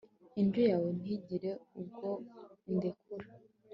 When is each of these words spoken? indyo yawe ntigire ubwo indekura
indyo 0.41 0.61
yawe 0.71 0.89
ntigire 0.99 1.51
ubwo 1.79 2.09
indekura 2.69 3.29